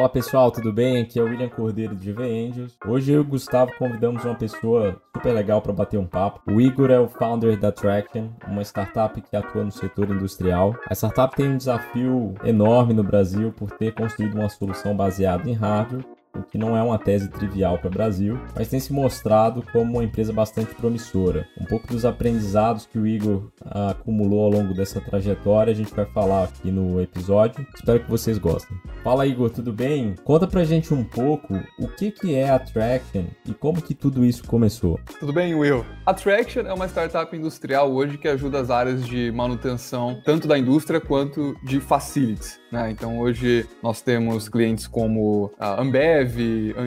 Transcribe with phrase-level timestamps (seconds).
[0.00, 1.02] Fala pessoal, tudo bem?
[1.02, 2.74] Aqui é o William Cordeiro de GV Angels.
[2.86, 6.40] Hoje eu e o Gustavo convidamos uma pessoa super legal para bater um papo.
[6.50, 10.74] O Igor é o founder da Traction, uma startup que atua no setor industrial.
[10.88, 15.52] A startup tem um desafio enorme no Brasil por ter construído uma solução baseada em
[15.52, 19.64] hardware o que não é uma tese trivial para o Brasil, mas tem se mostrado
[19.72, 21.46] como uma empresa bastante promissora.
[21.60, 26.06] Um pouco dos aprendizados que o Igor acumulou ao longo dessa trajetória a gente vai
[26.06, 27.66] falar aqui no episódio.
[27.74, 28.76] Espero que vocês gostem.
[29.02, 30.14] Fala Igor, tudo bem?
[30.24, 34.24] Conta pra gente um pouco o que, que é a Traction e como que tudo
[34.24, 34.98] isso começou.
[35.18, 35.84] Tudo bem, Will?
[36.04, 40.58] A Traction é uma startup industrial hoje que ajuda as áreas de manutenção tanto da
[40.58, 42.59] indústria quanto de facilities.
[42.70, 42.90] Né?
[42.90, 46.38] Então hoje nós temos clientes como a Ambev,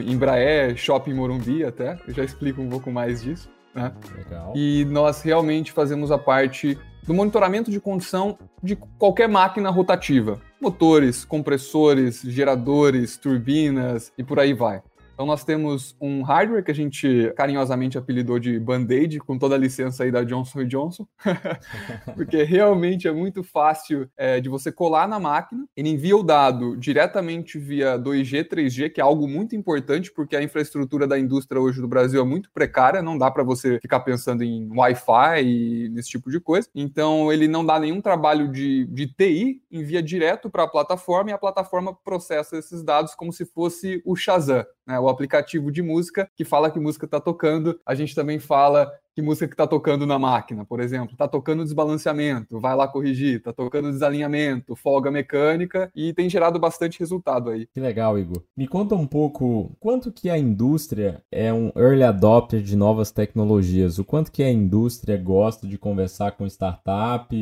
[0.06, 1.98] Embraer, Shopping Morumbi até.
[2.06, 3.48] Eu já explico um pouco mais disso.
[3.74, 3.92] Né?
[4.16, 4.52] Legal.
[4.56, 10.40] E nós realmente fazemos a parte do monitoramento de condição de qualquer máquina rotativa.
[10.60, 14.82] Motores, compressores, geradores, turbinas e por aí vai.
[15.14, 19.58] Então nós temos um hardware que a gente carinhosamente apelidou de Band-Aid, com toda a
[19.58, 21.06] licença aí da Johnson Johnson,
[22.16, 26.76] porque realmente é muito fácil é, de você colar na máquina, ele envia o dado
[26.76, 31.80] diretamente via 2G, 3G, que é algo muito importante, porque a infraestrutura da indústria hoje
[31.80, 36.08] do Brasil é muito precária, não dá para você ficar pensando em Wi-Fi e nesse
[36.08, 36.68] tipo de coisa.
[36.74, 41.32] Então ele não dá nenhum trabalho de, de TI, envia direto para a plataforma e
[41.32, 46.28] a plataforma processa esses dados como se fosse o Shazam né, o aplicativo de música
[46.34, 47.80] que fala que música está tocando.
[47.86, 51.12] A gente também fala que música que está tocando na máquina, por exemplo.
[51.12, 53.38] Está tocando desbalanceamento, vai lá corrigir.
[53.38, 57.66] Está tocando desalinhamento, folga mecânica e tem gerado bastante resultado aí.
[57.66, 58.42] Que legal, Igor.
[58.56, 63.98] Me conta um pouco quanto que a indústria é um early adopter de novas tecnologias.
[63.98, 67.34] O quanto que a indústria gosta de conversar com startup.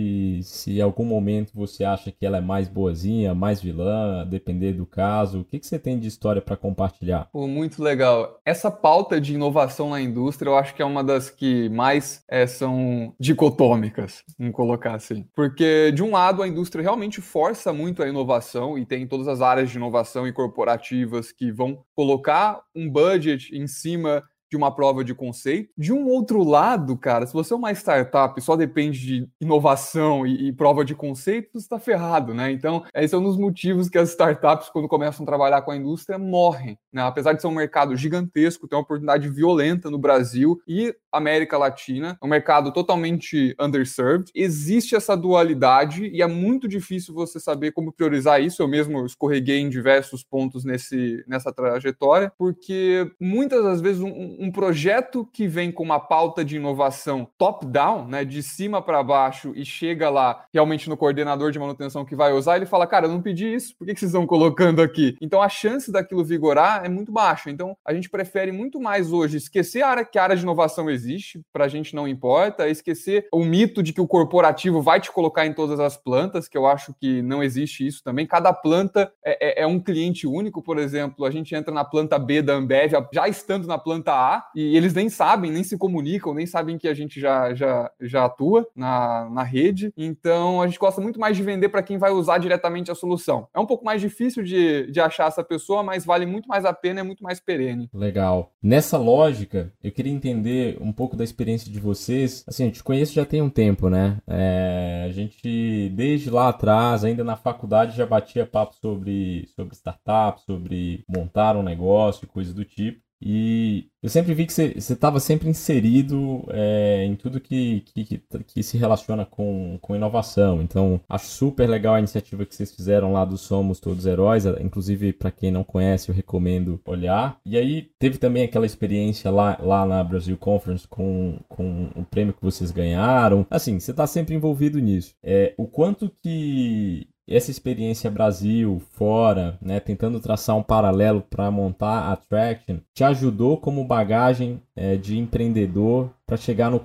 [0.43, 4.87] Se em algum momento você acha que ela é mais boazinha, mais vilã, depender do
[4.87, 5.41] caso.
[5.41, 7.29] O que, que você tem de história para compartilhar?
[7.33, 8.41] Pô, muito legal.
[8.45, 12.47] Essa pauta de inovação na indústria, eu acho que é uma das que mais é,
[12.47, 15.27] são dicotômicas, vamos colocar assim.
[15.35, 19.41] Porque, de um lado, a indústria realmente força muito a inovação e tem todas as
[19.41, 24.23] áreas de inovação e corporativas que vão colocar um budget em cima
[24.53, 25.71] de uma prova de conceito.
[25.79, 30.27] De um outro lado, cara, se você é uma startup e só depende de inovação
[30.27, 32.53] e, e prova de conceito, você está ferrado, né?
[32.53, 35.77] Então, esse é um dos motivos que as startups, quando começam a trabalhar com a
[35.77, 36.79] indústria, morrem.
[36.93, 37.01] Né?
[37.01, 42.19] Apesar de ser um mercado gigantesco, tem uma oportunidade violenta no Brasil e América Latina,
[42.23, 44.31] um mercado totalmente underserved.
[44.35, 48.61] Existe essa dualidade e é muito difícil você saber como priorizar isso.
[48.61, 54.51] Eu mesmo escorreguei em diversos pontos nesse, nessa trajetória, porque muitas das vezes um, um
[54.51, 59.65] projeto que vem com uma pauta de inovação top-down, né, de cima para baixo, e
[59.65, 63.23] chega lá realmente no coordenador de manutenção que vai usar, ele fala: Cara, eu não
[63.23, 65.17] pedi isso, por que, que vocês estão colocando aqui?
[65.21, 67.51] Então a chance daquilo vigorar é muito baixa.
[67.51, 70.91] Então a gente prefere muito mais hoje esquecer a área que a área de inovação
[70.91, 75.13] existe, para a gente não importa, esquecer o mito de que o corporativo vai te
[75.13, 78.27] colocar em todas as plantas, que eu acho que não existe isso também.
[78.27, 82.19] Cada planta é, é, é um cliente único, por exemplo, a gente entra na planta
[82.19, 86.35] B da Ambev, já estando na planta A, e eles nem sabem, nem se comunicam,
[86.35, 89.93] nem sabem que a gente já, já, já atua na, na rede.
[89.97, 93.49] Então a gente gosta muito mais de vender para quem vai usar diretamente a solução.
[93.55, 96.73] É um pouco mais difícil de, de achar essa pessoa, mas vale muito mais a
[96.73, 97.89] pena, é muito mais perene.
[97.93, 98.53] Legal.
[98.63, 102.45] Nessa lógica, eu queria entender um pouco da experiência de vocês.
[102.47, 104.19] Assim, a gente conhece já tem um tempo, né?
[104.27, 110.45] É, a gente, desde lá atrás, ainda na faculdade, já batia papo sobre, sobre startups,
[110.45, 113.01] sobre montar um negócio, coisa do tipo.
[113.25, 118.63] E eu sempre vi que você estava sempre inserido é, em tudo que, que, que,
[118.63, 120.61] se relaciona com, com inovação.
[120.61, 124.45] Então, acho super legal a iniciativa que vocês fizeram lá do Somos Todos Heróis.
[124.61, 127.39] Inclusive, para quem não conhece, eu recomendo olhar.
[127.47, 132.35] E aí, teve também aquela experiência lá, lá na Brasil Conference com, com o prêmio
[132.35, 133.47] que vocês ganharam.
[133.49, 135.15] Assim, você está sempre envolvido nisso.
[135.23, 142.13] É, o quanto que essa experiência Brasil, fora, né, tentando traçar um paralelo para montar
[142.13, 146.81] a Traction, te ajudou como bagagem é, de empreendedor para chegar, no,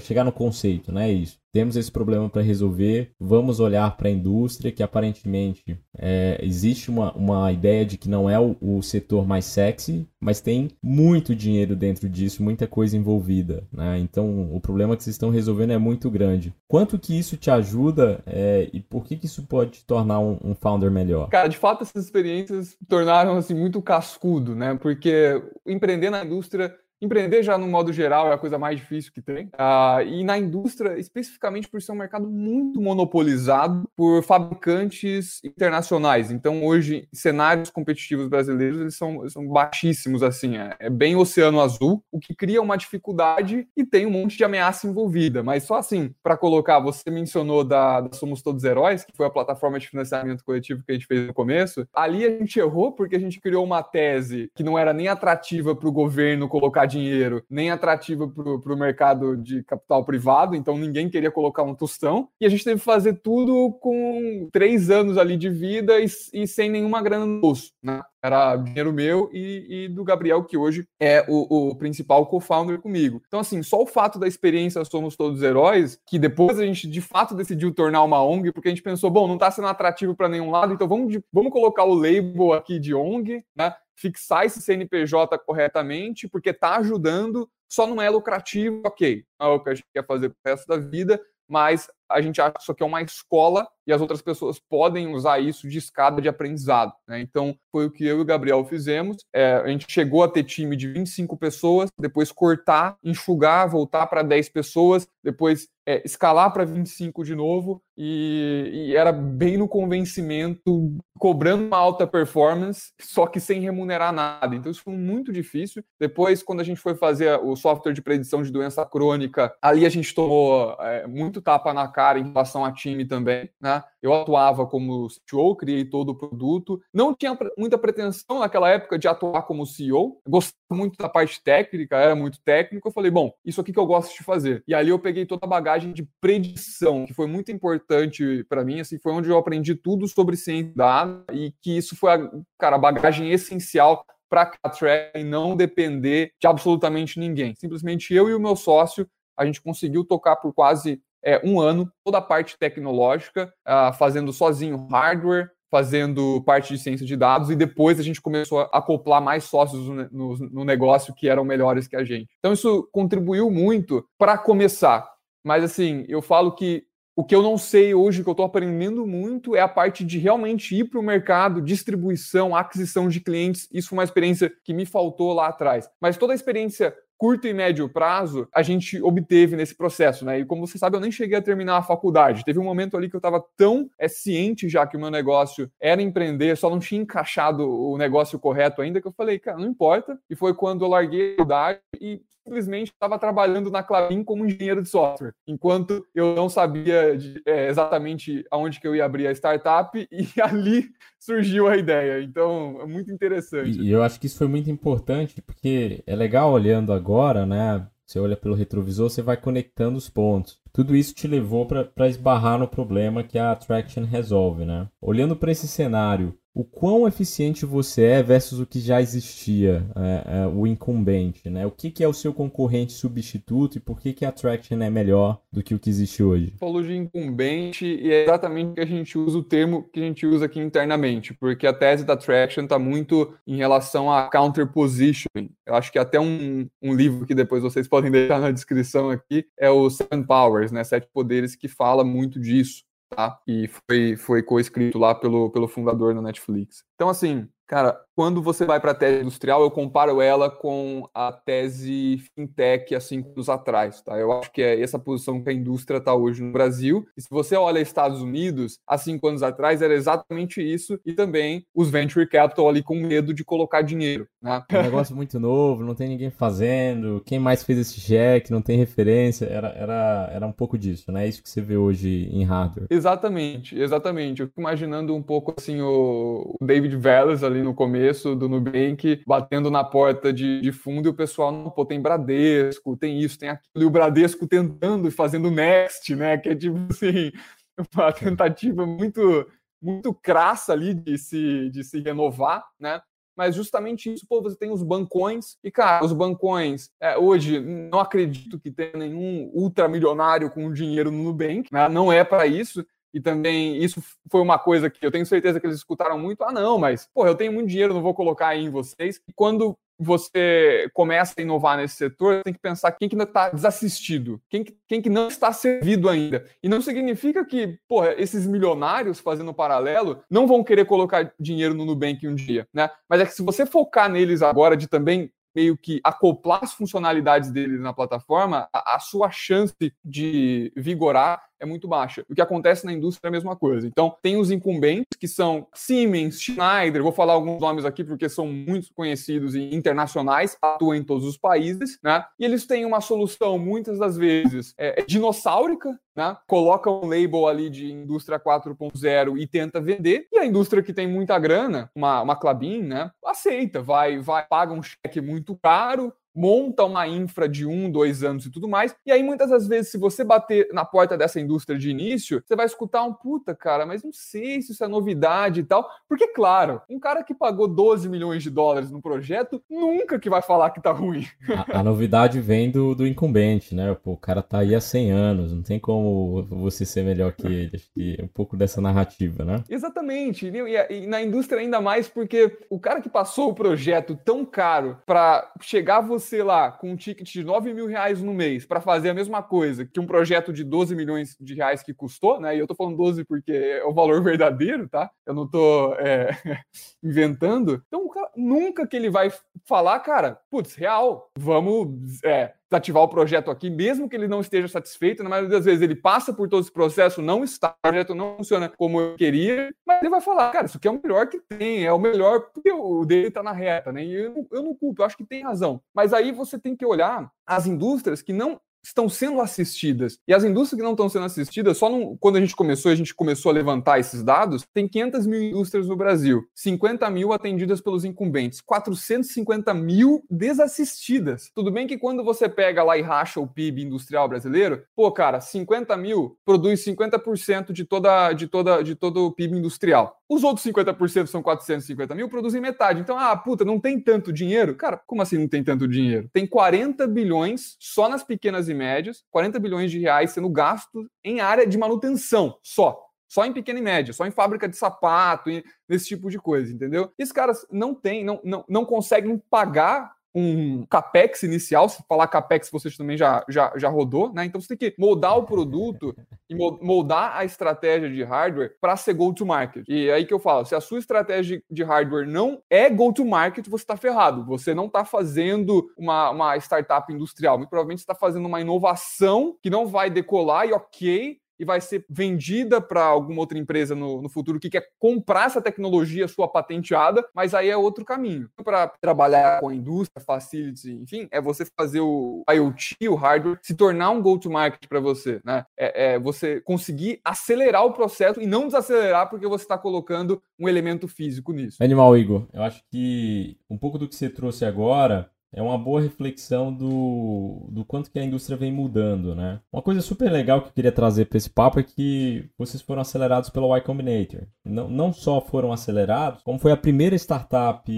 [0.00, 1.10] chegar no conceito, né?
[1.10, 1.38] Isso.
[1.58, 7.12] Temos esse problema para resolver, vamos olhar para a indústria, que aparentemente é, existe uma,
[7.14, 11.74] uma ideia de que não é o, o, setor mais sexy, mas tem muito dinheiro
[11.74, 13.66] dentro disso, muita coisa envolvida.
[13.72, 13.98] Né?
[13.98, 16.54] Então, o problema que vocês estão resolvendo é muito grande.
[16.68, 20.38] Quanto que isso te ajuda é, e por que, que isso pode te tornar um,
[20.44, 21.28] um, founder melhor?
[21.28, 24.78] Cara, de fato, essas experiências tornaram assim, muito cascudo, né?
[24.80, 29.22] porque empreender na indústria Empreender já no modo geral é a coisa mais difícil que
[29.22, 29.46] tem.
[29.46, 36.32] Uh, e na indústria, especificamente por ser um mercado muito monopolizado por fabricantes internacionais.
[36.32, 42.02] Então, hoje, cenários competitivos brasileiros eles são, são baixíssimos, assim, é, é, bem oceano azul,
[42.10, 45.42] o que cria uma dificuldade e tem um monte de ameaça envolvida.
[45.42, 49.30] Mas só assim, para colocar, você mencionou da, da Somos Todos Heróis, que foi a
[49.30, 51.86] plataforma de financiamento coletivo que a gente fez no começo.
[51.94, 55.76] Ali a gente errou porque a gente criou uma tese que não era nem atrativa
[55.76, 61.08] para o governo colocar dinheiro, nem atrativa para o mercado de capital privado, então ninguém
[61.08, 62.28] queria colocar um tostão.
[62.40, 66.46] E a gente teve que fazer tudo com três anos ali de vida e, e
[66.46, 68.02] sem nenhuma grana no bolso, né?
[68.20, 73.22] Era dinheiro meu e, e, do Gabriel, que hoje é o, o principal co-founder comigo.
[73.28, 77.00] Então, assim, só o fato da experiência Somos Todos Heróis, que depois a gente de
[77.00, 80.28] fato decidiu tornar uma ONG, porque a gente pensou, bom, não está sendo atrativo para
[80.28, 83.72] nenhum lado, então vamos, vamos colocar o label aqui de ONG, né?
[83.98, 89.24] Fixar esse CNPJ corretamente, porque está ajudando, só não é lucrativo, ok.
[89.40, 92.52] É o que a gente quer fazer pro resto da vida, mas a gente acha
[92.52, 96.20] que isso aqui é uma escola e as outras pessoas podem usar isso de escada
[96.20, 96.92] de aprendizado.
[97.08, 97.20] Né?
[97.20, 99.16] Então, foi o que eu e o Gabriel fizemos.
[99.34, 104.22] É, a gente chegou a ter time de 25 pessoas, depois cortar, enxugar, voltar para
[104.22, 110.94] 10 pessoas, depois é, escalar para 25 de novo, e, e, era bem no convencimento,
[111.18, 114.54] cobrando uma alta performance, só que sem remunerar nada.
[114.54, 115.82] Então, isso foi muito difícil.
[115.98, 119.88] Depois, quando a gente foi fazer o software de predição de doença crônica, ali a
[119.88, 123.77] gente tomou é, muito tapa na cara em relação a time também, né?
[124.02, 126.80] Eu atuava como CTO, criei todo o produto.
[126.92, 130.20] Não tinha muita pretensão naquela época de atuar como CEO.
[130.28, 132.88] Gostava muito da parte técnica, era muito técnico.
[132.88, 134.62] Eu falei, bom, isso aqui que eu gosto de fazer.
[134.66, 138.80] E ali eu peguei toda a bagagem de predição, que foi muito importante para mim.
[138.80, 142.76] Assim, foi onde eu aprendi tudo sobre ciência da e que isso foi a, cara,
[142.76, 147.54] a bagagem essencial para a Track e não depender de absolutamente ninguém.
[147.54, 151.92] Simplesmente eu e o meu sócio, a gente conseguiu tocar por quase é, um ano
[152.02, 157.54] toda a parte tecnológica, uh, fazendo sozinho hardware, fazendo parte de ciência de dados, e
[157.54, 161.86] depois a gente começou a acoplar mais sócios no, no, no negócio que eram melhores
[161.86, 162.30] que a gente.
[162.38, 165.06] Então, isso contribuiu muito para começar.
[165.44, 166.84] Mas, assim, eu falo que
[167.14, 170.18] o que eu não sei hoje, que eu estou aprendendo muito, é a parte de
[170.18, 173.68] realmente ir para o mercado, distribuição, aquisição de clientes.
[173.70, 175.90] Isso foi uma experiência que me faltou lá atrás.
[176.00, 180.38] Mas toda a experiência curto e médio prazo a gente obteve nesse processo, né?
[180.38, 182.44] E como você sabe, eu nem cheguei a terminar a faculdade.
[182.44, 185.70] Teve um momento ali que eu estava tão é, ciente já que o meu negócio
[185.80, 189.66] era empreender, só não tinha encaixado o negócio correto ainda, que eu falei, cara, não
[189.66, 190.18] importa.
[190.30, 194.82] E foi quando eu larguei a faculdade e simplesmente estava trabalhando na Clabin como engenheiro
[194.82, 199.32] de software, enquanto eu não sabia de, é, exatamente aonde que eu ia abrir a
[199.32, 200.88] startup e ali
[201.20, 202.22] surgiu a ideia.
[202.22, 203.80] Então, é muito interessante.
[203.80, 207.86] E eu acho que isso foi muito importante, porque é legal olhando agora, né?
[208.06, 210.58] Você olha pelo retrovisor, você vai conectando os pontos.
[210.72, 214.88] Tudo isso te levou para esbarrar no problema que a Attraction resolve, né?
[214.98, 220.40] Olhando para esse cenário, o quão eficiente você é versus o que já existia, é,
[220.40, 221.64] é, o incumbente, né?
[221.64, 224.90] O que, que, é o seu concorrente substituto e por que, que a Traction é
[224.90, 226.54] melhor do que o que existe hoje?
[226.58, 230.26] Falou de incumbente e é exatamente que a gente usa o termo que a gente
[230.26, 235.50] usa aqui internamente, porque a tese da Traction está muito em relação a counter positioning.
[235.64, 239.46] Eu acho que até um, um livro que depois vocês podem deixar na descrição aqui
[239.56, 240.82] é o Seven Powers, né?
[240.82, 243.40] Sete Poderes, que fala muito disso tá?
[243.46, 246.84] E foi, foi co-escrito lá pelo, pelo fundador da Netflix.
[246.94, 251.30] Então, assim, Cara, quando você vai para a tese industrial, eu comparo ela com a
[251.30, 254.18] tese fintech há cinco anos atrás, tá?
[254.18, 257.06] Eu acho que é essa posição que a indústria está hoje no Brasil.
[257.16, 261.64] E se você olha Estados Unidos, há cinco anos atrás era exatamente isso, e também
[261.72, 264.64] os venture capital ali com medo de colocar dinheiro, né?
[264.68, 268.60] É um negócio muito novo, não tem ninguém fazendo, quem mais fez esse cheque, não
[268.60, 271.28] tem referência, era, era, era um pouco disso, né?
[271.28, 272.88] Isso que você vê hoje em hardware.
[272.90, 274.42] Exatamente, exatamente.
[274.42, 279.70] Eu fico imaginando um pouco assim o David ali ali no começo do Nubank, batendo
[279.70, 283.50] na porta de, de fundo e o pessoal, não, pô, tem Bradesco, tem isso, tem
[283.50, 286.38] aquilo, e o Bradesco tentando e fazendo next, né?
[286.38, 287.32] Que é tipo assim,
[287.94, 289.46] uma tentativa muito,
[289.80, 293.00] muito crassa ali de se, de se renovar, né?
[293.38, 298.00] mas justamente isso, pô, você tem os bancões, e cara, os bancões, é, hoje, não
[298.00, 301.88] acredito que tenha nenhum ultramilionário com dinheiro no Nubank, né?
[301.88, 305.66] não é para isso, e também isso foi uma coisa que eu tenho certeza que
[305.66, 306.42] eles escutaram muito.
[306.44, 309.20] Ah, não, mas, pô, eu tenho muito dinheiro, não vou colocar aí em vocês.
[309.28, 314.40] E quando você começa a inovar nesse setor, tem que pensar quem que está desassistido,
[314.48, 316.44] quem que, quem que não está servido ainda.
[316.62, 321.84] E não significa que, porra, esses milionários fazendo paralelo não vão querer colocar dinheiro no
[321.84, 322.88] Nubank um dia, né?
[323.08, 327.50] Mas é que se você focar neles agora de também meio que acoplar as funcionalidades
[327.50, 332.24] dele na plataforma, a, a sua chance de vigorar é muito baixa.
[332.28, 333.86] O que acontece na indústria é a mesma coisa.
[333.86, 338.46] Então, tem os incumbentes, que são Siemens, Schneider, vou falar alguns nomes aqui porque são
[338.46, 342.24] muito conhecidos e internacionais, atuam em todos os países, né?
[342.38, 346.36] E eles têm uma solução, muitas das vezes, é, é dinossáurica, né?
[346.46, 351.06] Coloca um label ali de indústria 4.0 e tenta vender, e a indústria que tem
[351.06, 353.10] muita grana, uma, uma Clabin, né?
[353.24, 358.46] Aceita, vai, vai, paga um cheque muito caro, monta uma infra de um, dois anos
[358.46, 358.94] e tudo mais.
[359.04, 362.54] E aí, muitas das vezes, se você bater na porta dessa indústria de início, você
[362.54, 365.90] vai escutar um puta, cara, mas não sei se isso é novidade e tal.
[366.08, 370.40] Porque, claro, um cara que pagou 12 milhões de dólares no projeto nunca que vai
[370.40, 371.26] falar que tá ruim.
[371.48, 373.92] A, a novidade vem do, do incumbente, né?
[374.00, 377.46] Pô, o cara tá aí há 100 anos, não tem como você ser melhor que
[377.46, 377.70] ele.
[377.74, 379.64] Acho que é um pouco dessa narrativa, né?
[379.68, 380.46] Exatamente.
[380.46, 384.98] E, e na indústria ainda mais porque o cara que passou o projeto tão caro
[385.04, 388.80] para chegar você você lá com um ticket de 9 mil reais no mês para
[388.80, 392.56] fazer a mesma coisa que um projeto de 12 milhões de reais que custou, né?
[392.56, 395.10] E eu tô falando 12 porque é o valor verdadeiro, tá?
[395.26, 396.30] Eu não tô é,
[397.02, 397.82] inventando.
[397.86, 399.32] Então, nunca que ele vai
[399.68, 404.66] falar, cara, putz, real, vamos é, desativar o projeto aqui, mesmo que ele não esteja
[404.66, 408.14] satisfeito, na maioria das vezes ele passa por todo esse processo, não está, o projeto
[408.14, 411.28] não funciona como eu queria, mas ele vai falar, cara, isso aqui é o melhor
[411.28, 414.02] que tem, é o melhor, porque o dele está na reta, né?
[414.04, 415.82] E eu, eu não culpo, eu acho que tem razão.
[415.94, 420.18] Mas aí você tem que olhar as indústrias que não estão sendo assistidas.
[420.26, 421.88] E as indústrias que não estão sendo assistidas, só
[422.20, 425.88] quando a gente começou, a gente começou a levantar esses dados, tem 500 mil indústrias
[425.88, 431.50] no Brasil, 50 mil atendidas pelos incumbentes, 450 mil desassistidas.
[431.54, 435.40] Tudo bem que quando você pega lá e racha o PIB industrial brasileiro, pô, cara,
[435.40, 440.17] 50 mil produz 50% de toda, de toda, de todo o PIB industrial.
[440.28, 443.00] Os outros 50% são 450 mil, produzem metade.
[443.00, 444.74] Então, ah, puta, não tem tanto dinheiro?
[444.74, 446.28] Cara, como assim não tem tanto dinheiro?
[446.32, 451.40] Tem 40 bilhões só nas pequenas e médias, 40 bilhões de reais sendo gastos em
[451.40, 453.02] área de manutenção só.
[453.26, 455.50] Só em pequena e média, só em fábrica de sapato,
[455.88, 457.12] nesse tipo de coisa, entendeu?
[457.18, 462.70] Esses caras não têm, não, não, não conseguem pagar um capex inicial, se falar capex
[462.70, 464.44] você também já, já, já rodou, né?
[464.44, 466.14] Então você tem que moldar o produto
[466.48, 469.84] e moldar a estratégia de hardware para ser go-to-market.
[469.88, 473.68] E é aí que eu falo, se a sua estratégia de hardware não é go-to-market,
[473.68, 474.44] você está ferrado.
[474.46, 477.58] Você não está fazendo uma, uma startup industrial.
[477.58, 481.80] Muito provavelmente você está fazendo uma inovação que não vai decolar e ok, e vai
[481.80, 486.48] ser vendida para alguma outra empresa no, no, futuro que quer comprar essa tecnologia sua
[486.48, 488.48] patenteada, mas aí é outro caminho.
[488.62, 493.74] Para trabalhar com a indústria, facilities, enfim, é você fazer o IoT, o hardware, se
[493.74, 495.64] tornar um go-to-market para você, né?
[495.76, 500.68] É, é, você conseguir acelerar o processo e não desacelerar porque você está colocando um
[500.68, 501.82] elemento físico nisso.
[501.82, 506.00] Animal, Igor, eu acho que um pouco do que você trouxe agora é uma boa
[506.00, 509.60] reflexão do, do quanto que a indústria vem mudando, né?
[509.72, 513.00] Uma coisa super legal que eu queria trazer para esse papo é que vocês foram
[513.00, 514.42] acelerados pela Y Combinator.
[514.64, 517.90] Não, não só foram acelerados, como foi a primeira startup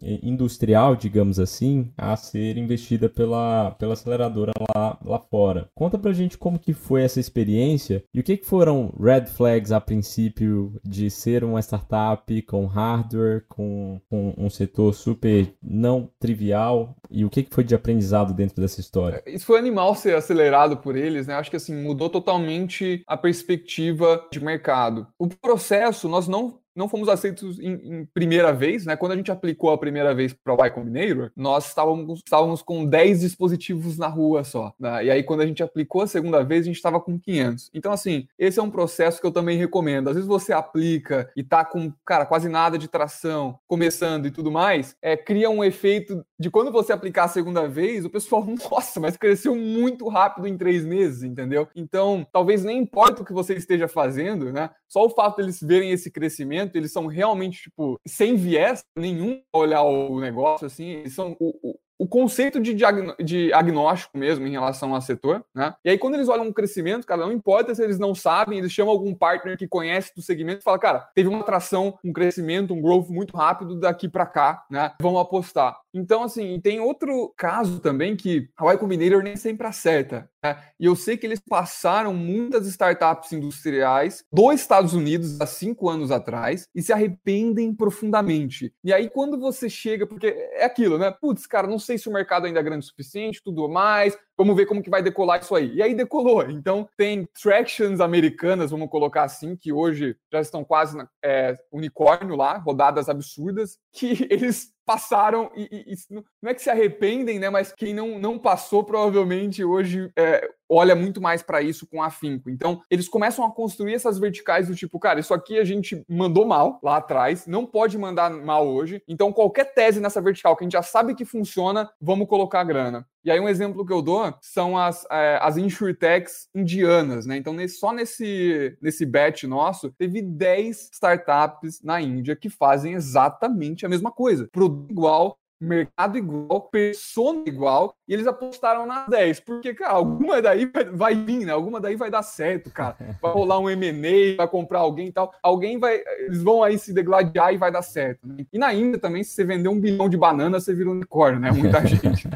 [0.00, 5.68] industrial, digamos assim, a ser investida pela, pela aceleradora lá, lá fora.
[5.74, 9.72] Conta pra gente como que foi essa experiência e o que, que foram red flags
[9.72, 16.94] a princípio de ser uma startup com hardware, com, com um setor super não trivial
[17.10, 19.22] e o que, que foi de aprendizado dentro dessa história?
[19.26, 21.34] Isso foi animal ser acelerado por eles, né?
[21.34, 25.06] Acho que assim mudou totalmente a perspectiva de mercado.
[25.18, 28.96] O processo nós não não fomos aceitos em, em, primeira vez, né?
[28.96, 32.84] Quando a gente aplicou a primeira vez para o Y Combinator, nós estávamos, estávamos com
[32.84, 34.72] 10 dispositivos na rua só.
[34.78, 35.06] Né?
[35.06, 37.70] E aí, quando a gente aplicou a segunda vez, a gente estava com 500.
[37.74, 40.08] Então, assim, esse é um processo que eu também recomendo.
[40.08, 44.50] Às vezes você aplica e tá com, cara, quase nada de tração, começando e tudo
[44.50, 49.00] mais, é, cria um efeito de quando você aplicar a segunda vez, o pessoal, nossa,
[49.00, 51.68] mas cresceu muito rápido em três meses, entendeu?
[51.74, 54.70] Então, talvez nem importa o que você esteja fazendo, né?
[54.88, 59.82] Só o fato deles verem esse crescimento, eles são realmente, tipo, sem viés nenhum olhar
[59.82, 64.92] o negócio, assim, eles são o, o o conceito de, de agnóstico mesmo em relação
[64.92, 65.72] ao setor, né?
[65.84, 68.72] E aí, quando eles olham um crescimento, cara, não importa se eles não sabem, eles
[68.72, 72.74] chamam algum partner que conhece do segmento e fala, cara, teve uma atração, um crescimento,
[72.74, 74.92] um growth muito rápido daqui para cá, né?
[75.00, 75.78] Vamos apostar.
[75.94, 80.30] Então, assim, tem outro caso também que a Y Combinator nem sempre acerta.
[80.42, 80.56] Né?
[80.80, 86.10] E eu sei que eles passaram muitas startups industriais dos Estados Unidos há cinco anos
[86.10, 88.74] atrás e se arrependem profundamente.
[88.82, 91.10] E aí, quando você chega, porque é aquilo, né?
[91.10, 94.56] Putz, cara, não sei se o mercado ainda é grande o suficiente, tudo mais, Vamos
[94.56, 95.74] ver como que vai decolar isso aí.
[95.74, 96.42] E aí decolou.
[96.50, 102.56] Então tem tractions americanas, vamos colocar assim, que hoje já estão quase é, unicórnio lá,
[102.58, 107.48] rodadas absurdas, que eles passaram e, e, e, não é que se arrependem, né?
[107.48, 112.48] Mas quem não, não passou provavelmente hoje é, olha muito mais para isso com afinco.
[112.48, 116.46] Então, eles começam a construir essas verticais do tipo, cara, isso aqui a gente mandou
[116.46, 119.02] mal lá atrás, não pode mandar mal hoje.
[119.06, 123.06] Então, qualquer tese nessa vertical que a gente já sabe que funciona, vamos colocar grana.
[123.24, 127.36] E aí, um exemplo que eu dou são as, é, as insurtechs indianas, né?
[127.36, 133.86] Então, nesse, só nesse, nesse batch nosso, teve 10 startups na Índia que fazem exatamente
[133.86, 134.48] a mesma coisa.
[134.50, 140.66] Produto igual, mercado igual, persona igual, e eles apostaram nas 10, porque, cara, alguma daí
[140.66, 141.52] vai, vai vir, né?
[141.52, 142.94] Alguma daí vai dar certo, cara.
[143.22, 145.32] Vai rolar um M&A, vai comprar alguém e tal.
[145.42, 148.26] Alguém vai, eles vão aí se degladiar e vai dar certo.
[148.26, 148.44] Né?
[148.52, 151.40] E na Índia também, se você vender um bilhão de bananas, você vira um unicórnio,
[151.40, 151.52] né?
[151.52, 152.28] Muita gente.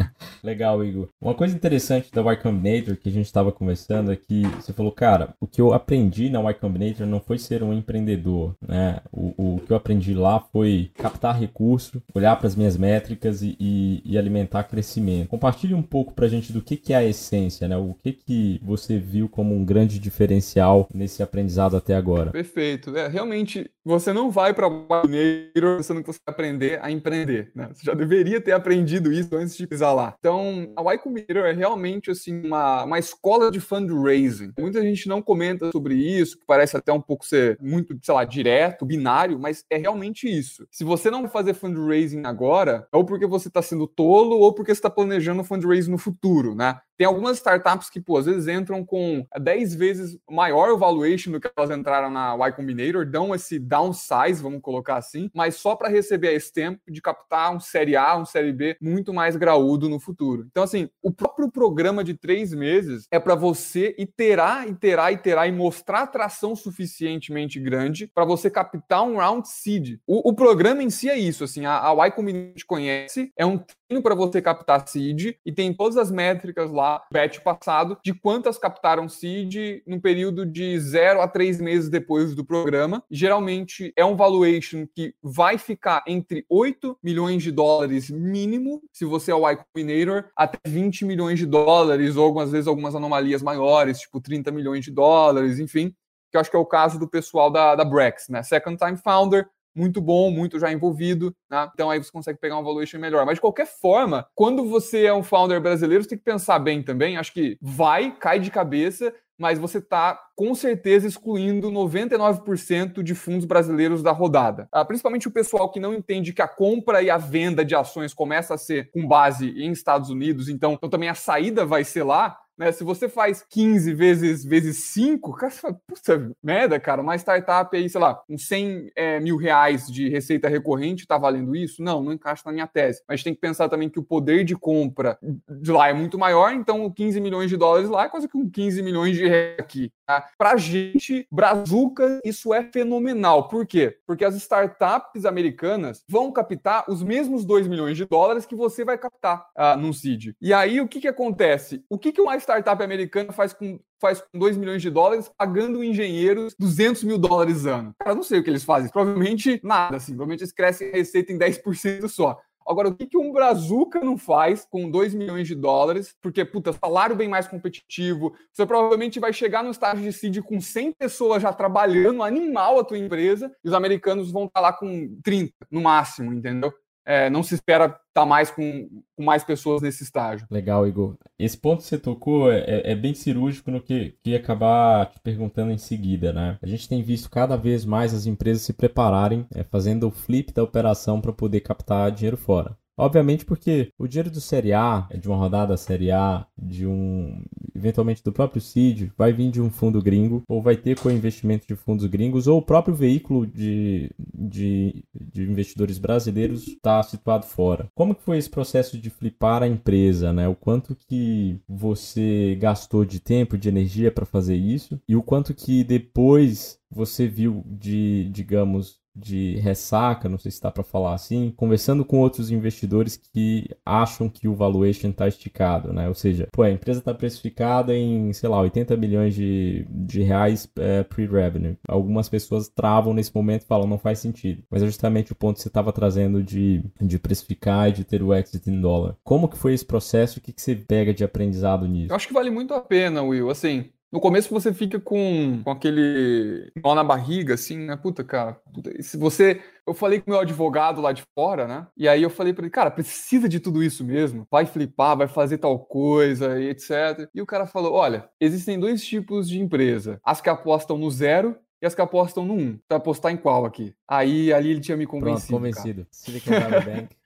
[0.42, 1.08] Legal, Igor.
[1.20, 4.92] Uma coisa interessante da Y Combinator que a gente estava conversando é que você falou,
[4.92, 9.00] cara, o que eu aprendi na Y Combinator não foi ser um empreendedor, né?
[9.12, 13.56] O, o que eu aprendi lá foi captar recurso, olhar para as minhas métricas, e,
[13.58, 15.28] e, e, alimentar crescimento.
[15.66, 17.76] Compartilhe um pouco para a gente do que, que é a essência, né?
[17.76, 22.30] O que, que você viu como um grande diferencial nesse aprendizado até agora.
[22.30, 22.96] Perfeito.
[22.96, 27.50] É, realmente, você não vai para o mineiro pensando que você vai aprender a empreender,
[27.54, 27.68] né?
[27.72, 30.14] Você já deveria ter aprendido isso antes de pisar lá.
[30.18, 34.52] Então, a Y Combinator é realmente, assim, uma, uma escola de fundraising.
[34.58, 38.24] Muita gente não comenta sobre isso, que parece até um pouco ser muito, sei lá,
[38.24, 40.66] direto, binário, mas é realmente isso.
[40.70, 44.78] Se você não fazer fundraising agora, ou porque você está sendo tolo, ou porque você
[44.78, 46.78] está planejando fundraising no futuro, né?
[46.96, 51.50] Tem algumas startups que, pô, às vezes entram com 10 vezes maior valuation do que
[51.56, 56.32] elas entraram na Y Combinator, dão esse downsize, vamos colocar assim, mas só para receber
[56.32, 60.46] esse tempo de captar um série A, um série B muito mais graúdo no futuro.
[60.50, 65.52] Então, assim, o próprio programa de três meses é para você iterar, iterar, iterar e
[65.52, 69.98] mostrar atração suficientemente grande para você captar um round seed.
[70.06, 73.58] O, o, programa em si é isso, assim, a, a Y Combinator conhece, é um
[73.58, 78.14] treino para você captar seed e tem todas as métricas lá lá, batch passado, de
[78.14, 83.02] quantas captaram seed no período de 0 a 3 meses depois do programa.
[83.10, 89.32] Geralmente é um valuation que vai ficar entre 8 milhões de dólares mínimo, se você
[89.32, 94.00] é o Y Combinator, até 20 milhões de dólares, ou algumas vezes algumas anomalias maiores,
[94.00, 95.94] tipo 30 milhões de dólares, enfim
[96.30, 98.42] que eu acho que é o caso do pessoal da, da Brex, né?
[98.42, 101.68] Second Time Founder, muito bom, muito já envolvido, né?
[101.74, 103.26] Então aí você consegue pegar um valuation melhor.
[103.26, 106.82] Mas de qualquer forma, quando você é um founder brasileiro, você tem que pensar bem
[106.82, 107.16] também.
[107.16, 113.44] Acho que vai, cai de cabeça, mas você está com certeza excluindo 99% de fundos
[113.44, 114.68] brasileiros da rodada.
[114.72, 118.14] Ah, principalmente o pessoal que não entende que a compra e a venda de ações
[118.14, 122.02] começa a ser com base em Estados Unidos, então, então também a saída vai ser
[122.02, 122.38] lá.
[122.58, 122.72] Né?
[122.72, 127.76] Se você faz 15 vezes, vezes 5, cara, você fala, puta merda, cara, uma startup
[127.76, 131.82] aí, sei lá, uns 100 é, mil reais de receita recorrente tá valendo isso?
[131.82, 133.02] Não, não encaixa na minha tese.
[133.08, 136.52] Mas tem que pensar também que o poder de compra de lá é muito maior,
[136.52, 139.92] então 15 milhões de dólares lá é quase que um 15 milhões de reais aqui.
[140.06, 140.24] Tá?
[140.38, 143.48] Pra gente, Brazuca, isso é fenomenal.
[143.48, 143.98] Por quê?
[144.06, 148.96] Porque as startups americanas vão captar os mesmos 2 milhões de dólares que você vai
[148.96, 150.34] captar uh, num seed.
[150.40, 151.84] E aí, o que que acontece?
[151.90, 155.82] O que que uma startup americana faz com faz com 2 milhões de dólares, pagando
[155.82, 157.94] engenheiros 200 mil dólares ano.
[157.98, 158.90] Cara, não sei o que eles fazem.
[158.90, 160.12] Provavelmente nada, assim.
[160.12, 162.38] Provavelmente eles crescem a receita em 10% só.
[162.68, 166.14] Agora, o que, que um Brazuca não faz com 2 milhões de dólares?
[166.20, 168.34] Porque, puta, salário bem mais competitivo.
[168.52, 172.84] Você provavelmente vai chegar no estágio de seed com 100 pessoas já trabalhando, animal a
[172.84, 176.72] tua empresa, e os americanos vão estar lá com 30 no máximo, entendeu?
[177.06, 180.46] É, não se espera estar tá mais com, com, mais pessoas nesse estágio.
[180.50, 181.16] Legal, Igor.
[181.38, 185.20] Esse ponto que você tocou é, é, é bem cirúrgico no que, que acabar te
[185.20, 186.58] perguntando em seguida, né?
[186.60, 190.52] A gente tem visto cada vez mais as empresas se prepararem, é, fazendo o flip
[190.52, 192.76] da operação para poder captar dinheiro fora.
[192.96, 197.42] Obviamente porque o dinheiro do Série A, de uma rodada Série A, de um
[197.74, 201.76] eventualmente do próprio CID, vai vir de um fundo gringo, ou vai ter co-investimento de
[201.76, 207.88] fundos gringos, ou o próprio veículo de, de, de investidores brasileiros está situado fora.
[207.94, 210.48] Como que foi esse processo de flipar a empresa, né?
[210.48, 215.54] O quanto que você gastou de tempo, de energia para fazer isso, e o quanto
[215.54, 221.52] que depois você viu de, digamos, de ressaca, não sei se está para falar assim,
[221.56, 226.06] conversando com outros investidores que acham que o valuation está esticado, né?
[226.08, 230.68] Ou seja, pô, a empresa está precificada em, sei lá, 80 milhões de, de reais
[230.78, 231.76] é, pre-revenue.
[231.88, 234.62] Algumas pessoas travam nesse momento e falam, não faz sentido.
[234.70, 238.22] Mas é justamente o ponto que você estava trazendo de, de precificar e de ter
[238.22, 239.16] o exit em dólar.
[239.24, 240.38] Como que foi esse processo?
[240.38, 242.12] O que, que você pega de aprendizado nisso?
[242.12, 243.50] Eu acho que vale muito a pena, Will.
[243.50, 247.96] Assim, no começo você fica com, com aquele nó na barriga, assim, né?
[247.96, 251.86] Puta, cara, puta, se você eu falei com o meu advogado lá de fora, né?
[251.94, 254.46] E aí eu falei para ele, cara, precisa de tudo isso mesmo?
[254.50, 257.28] Vai flipar, vai fazer tal coisa e etc.
[257.34, 261.54] E o cara falou: olha, existem dois tipos de empresa: as que apostam no zero
[261.82, 262.78] e as que apostam no 1.
[262.88, 263.94] Tá apostar em qual aqui?
[264.08, 265.48] Aí ali ele tinha me convencido.
[265.48, 266.06] Pronto, convencido.
[266.10, 267.16] Silicon Valley Bank.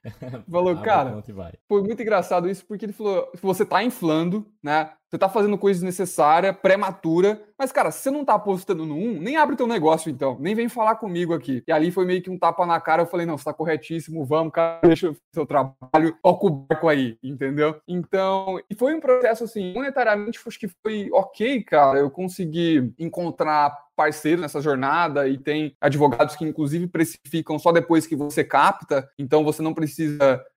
[0.49, 1.23] Falou, cara,
[1.67, 4.91] foi muito engraçado isso, porque ele falou: você tá inflando, né?
[5.11, 9.19] Você tá fazendo coisa desnecessária, prematura, mas, cara, se você não tá apostando no 1,
[9.19, 10.37] nem abre teu negócio, então.
[10.39, 11.61] Nem vem falar comigo aqui.
[11.67, 13.03] E ali foi meio que um tapa na cara.
[13.03, 16.87] Eu falei, não, você tá corretíssimo, vamos, cara, deixa o seu trabalho, toca o barco
[16.87, 17.75] aí, entendeu?
[17.85, 21.99] Então, e foi um processo, assim, monetariamente, acho que foi ok, cara.
[21.99, 28.15] Eu consegui encontrar parceiros nessa jornada e tem advogados que, inclusive, precificam só depois que
[28.15, 29.90] você capta, então você não precisa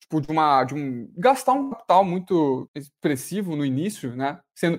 [0.01, 4.41] tipo, de uma de um gastar um capital muito expressivo no início, né?
[4.55, 4.79] Sendo,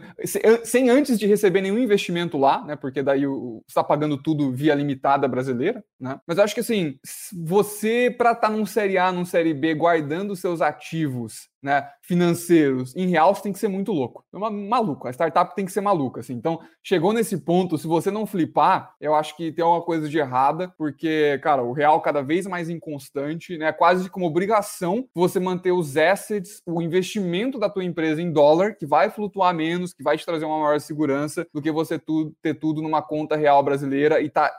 [0.63, 2.75] sem antes de receber nenhum investimento lá, né?
[2.75, 6.19] Porque daí o, está pagando tudo via limitada brasileira, né?
[6.27, 6.97] Mas eu acho que assim,
[7.33, 12.93] você para estar tá num série A, num série B, guardando seus ativos né, financeiros
[12.93, 14.25] em real, você tem que ser muito louco.
[14.33, 15.07] É uma, maluco.
[15.07, 16.19] A startup tem que ser maluca.
[16.19, 16.33] Assim.
[16.33, 20.17] Então, chegou nesse ponto, se você não flipar, eu acho que tem alguma coisa de
[20.17, 23.71] errada, porque, cara, o real cada vez mais inconstante, né?
[23.71, 28.85] Quase como obrigação você manter os assets, o investimento da tua empresa em dólar, que
[28.85, 31.99] vai flutuar menos, que vai te trazer uma maior segurança do que você
[32.41, 34.51] ter tudo numa conta real brasileira e tá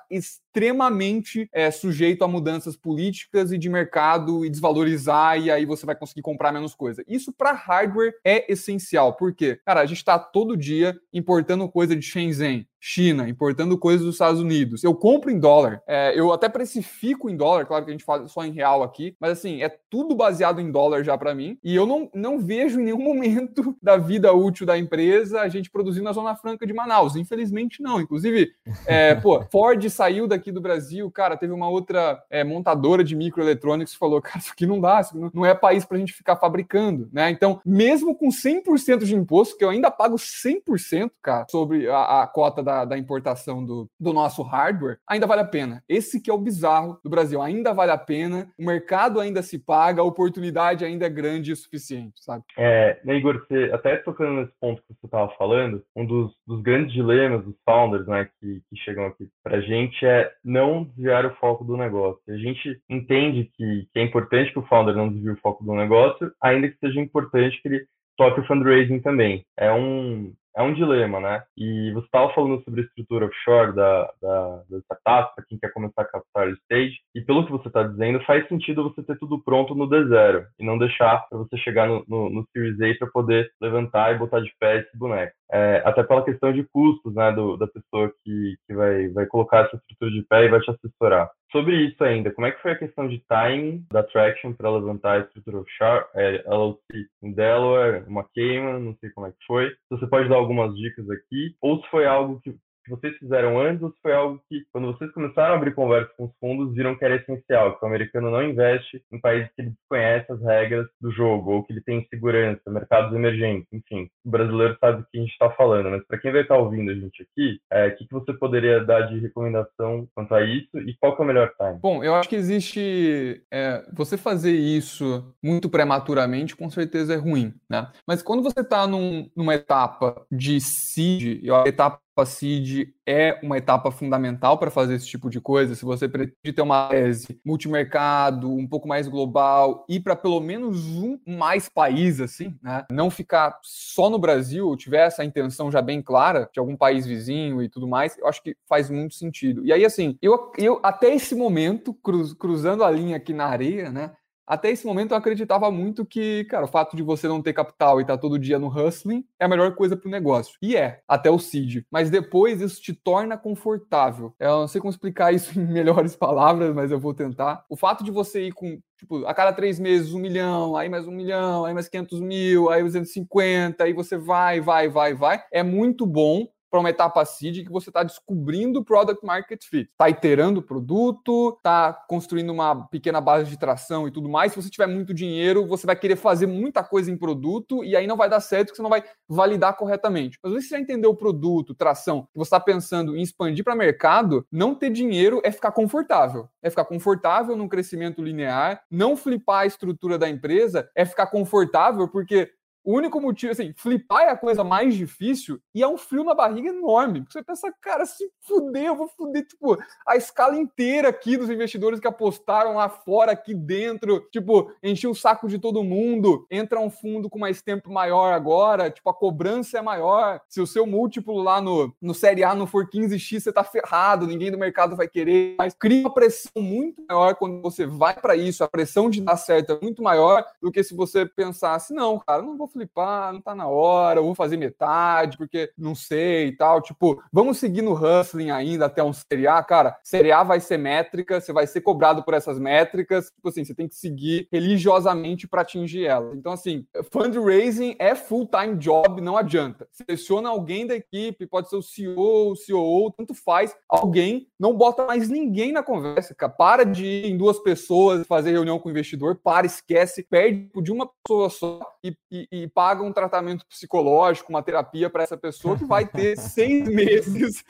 [0.55, 5.97] extremamente é, sujeito a mudanças políticas e de mercado e desvalorizar, e aí você vai
[5.97, 7.05] conseguir comprar menos coisa.
[7.09, 12.03] Isso para hardware é essencial, porque, cara, a gente está todo dia importando coisa de
[12.03, 14.85] Shenzhen, China, importando coisas dos Estados Unidos.
[14.85, 18.29] Eu compro em dólar, é, eu até precifico em dólar, claro que a gente fala
[18.29, 21.75] só em real aqui, mas assim, é tudo baseado em dólar já para mim, e
[21.75, 26.03] eu não, não vejo em nenhum momento da vida útil da empresa a gente produzir
[26.03, 27.17] na Zona Franca de Manaus.
[27.17, 28.01] Infelizmente, não.
[28.01, 28.53] Inclusive,
[28.87, 33.95] é, pô, Ford saiu daqui do Brasil, cara, teve uma outra é, montadora de microeletrônicos
[33.95, 36.37] que falou, cara, isso aqui não dá, isso não, é país para a gente ficar
[36.37, 37.31] fabricando, né?
[37.31, 42.27] Então, mesmo com 100% de imposto, que eu ainda pago 100%, cara, sobre a, a
[42.27, 45.83] cota da da, importação do, do nosso hardware, ainda vale a pena.
[45.89, 47.41] Esse que é o bizarro do Brasil.
[47.43, 51.57] Ainda vale a pena, o mercado ainda se paga, a oportunidade ainda é grande o
[51.57, 52.45] suficiente, sabe?
[52.57, 56.63] É, né, Igor, você, até tocando nesse ponto que você estava falando, um dos, dos,
[56.63, 61.27] grandes dilemas dos founders, né, que, que chegam aqui para a gente é não desviar
[61.27, 62.21] o foco do negócio.
[62.29, 65.75] A gente entende que, que é importante que o founder não desvie o foco do
[65.75, 69.45] negócio, ainda que seja importante que ele toque o fundraising também.
[69.59, 71.43] É um, é um dilema, né?
[71.57, 75.73] E você estava falando sobre a estrutura offshore da, da, da startup, para quem quer
[75.73, 79.43] começar a captar stage, e pelo que você está dizendo, faz sentido você ter tudo
[79.43, 83.11] pronto no D0 e não deixar para você chegar no, no, no Series A para
[83.11, 85.35] poder levantar e botar de pé esse boneco.
[85.55, 89.61] É, até pela questão de custos, né, do, da pessoa que, que vai, vai colocar
[89.61, 91.31] essa estrutura de pé e vai te assessorar.
[91.53, 95.13] Sobre isso ainda, como é que foi a questão de timing da Traction para levantar
[95.13, 99.71] a estrutura offshore, é, LLC em Delaware, uma Cayman, não sei como é que foi.
[99.71, 102.53] Se você pode dar algumas dicas aqui, ou se foi algo que
[102.85, 106.25] que vocês fizeram antes ou foi algo que, quando vocês começaram a abrir conversa com
[106.27, 109.71] os fundos, viram que era essencial, que o americano não investe em países que ele
[109.71, 114.09] desconhece as regras do jogo, ou que ele tem segurança, mercados emergentes, enfim.
[114.25, 116.61] O brasileiro sabe o que a gente está falando, mas para quem vai estar tá
[116.61, 120.45] ouvindo a gente aqui, é, o que, que você poderia dar de recomendação quanto a
[120.45, 121.79] isso e qual que é o melhor time?
[121.81, 123.43] Bom, eu acho que existe.
[123.53, 127.91] É, você fazer isso muito prematuramente, com certeza é ruim, né?
[128.07, 134.59] Mas quando você está num, numa etapa de seed, etapa seed é uma etapa fundamental
[134.59, 135.75] para fazer esse tipo de coisa.
[135.75, 140.87] Se você pretende ter uma tese multimercado, um pouco mais global, e para pelo menos
[140.87, 142.85] um mais país, assim, né?
[142.91, 147.63] Não ficar só no Brasil, tiver essa intenção já bem clara de algum país vizinho
[147.63, 149.65] e tudo mais, eu acho que faz muito sentido.
[149.65, 153.91] E aí, assim, eu, eu até esse momento, cruz, cruzando a linha aqui na areia,
[153.91, 154.13] né?
[154.47, 157.99] Até esse momento eu acreditava muito que, cara, o fato de você não ter capital
[157.99, 160.57] e estar tá todo dia no hustling é a melhor coisa para o negócio.
[160.61, 161.85] E é, até o seed.
[161.91, 164.35] Mas depois isso te torna confortável.
[164.39, 167.65] Eu não sei como explicar isso em melhores palavras, mas eu vou tentar.
[167.69, 171.07] O fato de você ir com tipo, a cada três meses um milhão, aí mais
[171.07, 175.63] um milhão, aí mais 500 mil, aí 250, aí você vai, vai, vai, vai, é
[175.63, 180.09] muito bom para uma etapa seed que você está descobrindo o product market fit, está
[180.09, 184.51] iterando o produto, está construindo uma pequena base de tração e tudo mais.
[184.51, 188.09] Se você tiver muito dinheiro, você vai querer fazer muita coisa em produto e aí
[188.09, 190.37] não vai dar certo porque você não vai validar corretamente.
[190.43, 194.45] Mas você já entendeu o produto, tração, que você está pensando em expandir para mercado,
[194.51, 196.49] não ter dinheiro é ficar confortável.
[196.61, 202.09] É ficar confortável num crescimento linear, não flipar a estrutura da empresa, é ficar confortável
[202.09, 202.51] porque
[202.85, 206.35] o único motivo, assim, flipar é a coisa mais difícil e é um frio na
[206.35, 207.21] barriga enorme.
[207.21, 211.49] Porque você pensa, cara, se fuder, eu vou fuder, tipo, a escala inteira aqui dos
[211.49, 216.79] investidores que apostaram lá fora, aqui dentro, tipo, encher o saco de todo mundo, entra
[216.79, 220.41] um fundo com mais tempo maior agora, tipo, a cobrança é maior.
[220.47, 224.27] Se o seu múltiplo lá no, no Série A não for 15x, você tá ferrado,
[224.27, 228.37] ninguém do mercado vai querer, mas cria uma pressão muito maior quando você vai para
[228.37, 232.19] isso, a pressão de dar certo é muito maior do que se você pensasse, não,
[232.19, 236.57] cara, não vou flipar, não tá na hora, vou fazer metade, porque não sei e
[236.57, 236.83] tal.
[236.83, 239.97] Tipo, vamos seguir no hustling ainda até um Série A, cara.
[240.03, 243.75] Série A vai ser métrica, você vai ser cobrado por essas métricas, tipo assim, você
[243.75, 246.35] tem que seguir religiosamente para atingir ela.
[246.35, 249.89] Então, assim, fundraising é full-time job, não adianta.
[249.91, 255.07] Seleciona alguém da equipe, pode ser o CEO, o COO, tanto faz, alguém, não bota
[255.07, 256.53] mais ninguém na conversa, cara.
[256.53, 260.93] Para de ir em duas pessoas, fazer reunião com o investidor, para, esquece, perde de
[260.93, 265.77] uma pessoa só e, e, e paga um tratamento psicológico, uma terapia para essa pessoa
[265.77, 267.65] que vai ter seis meses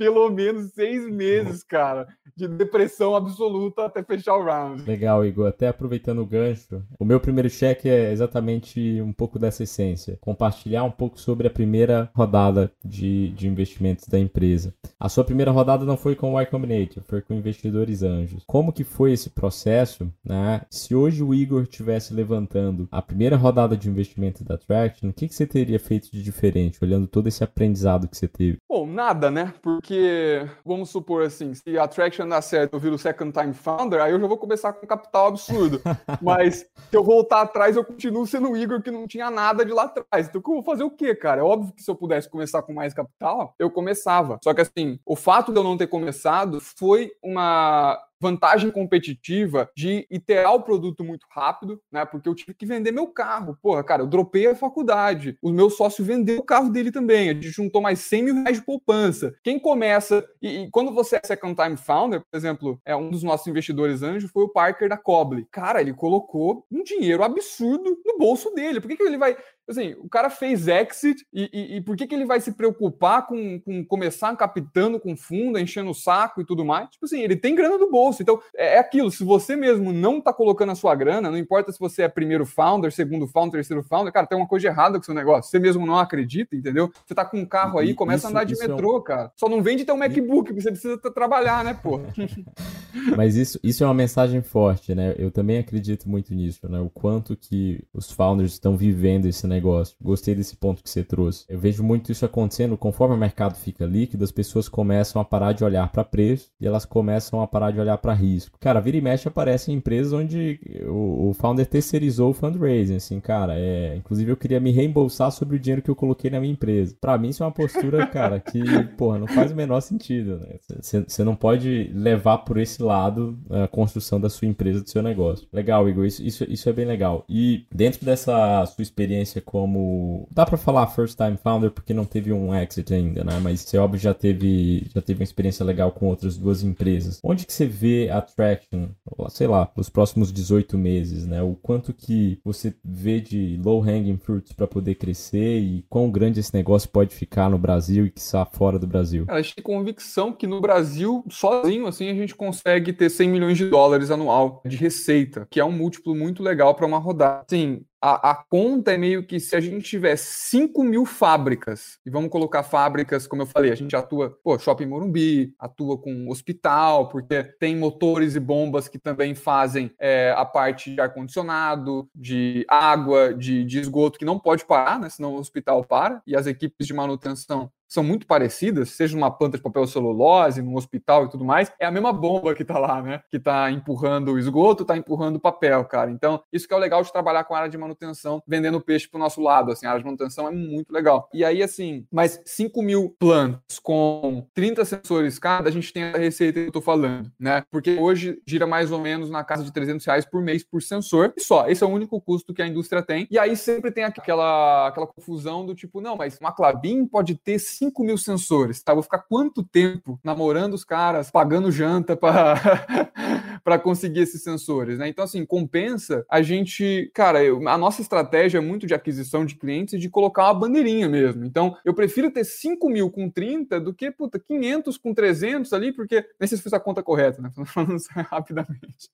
[0.00, 4.82] pelo menos seis meses, cara, de depressão absoluta até fechar o round.
[4.84, 5.46] Legal, Igor.
[5.46, 10.16] Até aproveitando o gancho, o meu primeiro cheque é exatamente um pouco dessa essência.
[10.22, 14.72] Compartilhar um pouco sobre a primeira rodada de, de investimentos da empresa.
[14.98, 18.42] A sua primeira rodada não foi com o Y Combinator, foi com investidores anjos.
[18.46, 20.10] Como que foi esse processo?
[20.24, 20.62] Né?
[20.70, 25.28] Se hoje o Igor estivesse levantando a primeira rodada de investimento da Traction, o que,
[25.28, 28.56] que você teria feito de diferente, olhando todo esse aprendizado que você teve?
[28.66, 29.52] Bom, nada, né?
[29.60, 34.00] Porque porque, vamos supor assim, se a Traction dá certo, eu viro Second Time Founder,
[34.00, 35.82] aí eu já vou começar com um capital absurdo.
[36.22, 39.72] Mas se eu voltar atrás, eu continuo sendo o Igor que não tinha nada de
[39.72, 40.28] lá atrás.
[40.28, 41.40] Então, eu vou fazer o quê, cara?
[41.40, 44.38] É óbvio que se eu pudesse começar com mais capital, eu começava.
[44.44, 50.06] Só que assim, o fato de eu não ter começado foi uma vantagem competitiva de
[50.10, 52.04] iterar o produto muito rápido, né?
[52.04, 53.56] Porque eu tive que vender meu carro.
[53.62, 55.38] Porra, cara, eu dropei a faculdade.
[55.40, 57.30] O meu sócio vendeu o carro dele também.
[57.30, 59.34] A gente juntou mais 100 mil reais de poupança.
[59.42, 63.22] Quem começa, e, e quando você é second time founder, por exemplo, é um dos
[63.22, 65.46] nossos investidores anjos foi o Parker da Coble.
[65.50, 68.80] Cara, ele colocou um dinheiro absurdo no bolso dele.
[68.80, 69.36] Por que, que ele vai
[69.72, 73.26] assim, o cara fez exit e, e, e, por que, que ele vai se preocupar
[73.26, 76.88] com, com começar captando com fundo, enchendo o saco e tudo mais?
[76.90, 78.22] Tipo assim, ele tem grana do bolso.
[78.22, 79.10] Então, é, é aquilo.
[79.10, 82.44] Se você mesmo não tá colocando a sua grana, não importa se você é primeiro
[82.44, 85.50] founder, segundo founder, terceiro founder, cara, tem uma coisa errada com o seu negócio.
[85.50, 86.90] Você mesmo não acredita, entendeu?
[87.06, 89.02] Você tá com um carro aí, começa isso, a andar de metrô, é um...
[89.02, 89.32] cara.
[89.36, 92.00] Só não vende ter um MacBook, porque você precisa trabalhar, né, pô?
[93.16, 95.14] Mas isso, isso é uma mensagem forte, né?
[95.16, 96.80] Eu também acredito muito nisso, né?
[96.80, 99.94] O quanto que os founders estão vivendo esse negócio negócio.
[100.00, 101.44] Gostei desse ponto que você trouxe.
[101.48, 105.52] Eu vejo muito isso acontecendo conforme o mercado fica líquido, as pessoas começam a parar
[105.52, 108.58] de olhar para preço e elas começam a parar de olhar para risco.
[108.58, 113.96] Cara, vira e mexe aparecem empresas onde o, founder terceirizou o fundraising, assim, cara, é,
[113.96, 116.96] inclusive eu queria me reembolsar sobre o dinheiro que eu coloquei na minha empresa.
[117.00, 118.60] Para mim isso é uma postura, cara, que,
[118.96, 120.56] porra, não faz o menor sentido, né?
[120.80, 125.46] Você não pode levar por esse lado a construção da sua empresa, do seu negócio.
[125.52, 127.24] Legal, Igor, isso, isso, isso é bem legal.
[127.28, 130.28] E dentro dessa sua experiência como.
[130.30, 133.40] Dá para falar first time founder porque não teve um exit ainda, né?
[133.42, 137.18] Mas você, óbvio, já teve, já teve uma experiência legal com outras duas empresas.
[137.20, 138.90] Onde que você vê a Traction,
[139.30, 141.42] sei lá, nos próximos 18 meses, né?
[141.42, 146.38] O quanto que você vê de low hanging fruits para poder crescer e quão grande
[146.38, 149.26] esse negócio pode ficar no Brasil e que está fora do Brasil?
[149.28, 153.58] a gente tem convicção que no Brasil, sozinho, assim, a gente consegue ter 100 milhões
[153.58, 157.44] de dólares anual de receita, que é um múltiplo muito legal para uma rodada.
[157.48, 162.10] Sim, a, a, conta é meio que se a gente tiver 5 mil fábricas, e
[162.10, 167.08] vamos colocar fábricas, como eu falei, a gente atua, pô, Shopping Morumbi, atua com hospital,
[167.08, 173.34] porque tem motores e bombas que também fazem é, a parte de ar-condicionado, de água,
[173.34, 175.10] de, de esgoto, que não pode parar, né?
[175.10, 179.56] Senão o hospital para, e as equipes de manutenção são muito parecidas, seja numa planta
[179.56, 183.02] de papel celulose, num hospital e tudo mais, é a mesma bomba que tá lá,
[183.02, 183.20] né?
[183.28, 186.10] Que tá empurrando o esgoto, tá empurrando o papel, cara.
[186.10, 189.08] Então, isso que é o legal de trabalhar com a área de manutenção, vendendo peixe
[189.08, 191.28] pro nosso lado, assim, a área de manutenção é muito legal.
[191.34, 196.16] E aí, assim, mais 5 mil plantas com 30 sensores cada, a gente tem a
[196.16, 197.64] receita que eu tô falando, né?
[197.72, 201.32] Porque hoje gira mais ou menos na casa de 300 reais por mês por sensor,
[201.36, 203.26] e só, esse é o único custo que a indústria tem.
[203.28, 207.58] E aí sempre tem aquela, aquela confusão do tipo, não, mas uma Clabin pode ter
[207.80, 208.92] 5 mil sensores, tá?
[208.92, 212.54] Vou ficar quanto tempo namorando os caras, pagando janta para
[213.64, 215.08] para conseguir esses sensores, né?
[215.08, 219.54] Então, assim, compensa a gente, cara, eu, a nossa estratégia é muito de aquisição de
[219.54, 221.44] clientes de colocar uma bandeirinha mesmo.
[221.44, 225.92] Então, eu prefiro ter 5 mil com 30 do que, puta, 500 com 300 ali,
[225.92, 227.50] porque, nem sei se fiz a conta correta, né?
[227.66, 227.96] Falando
[228.30, 229.10] rapidamente.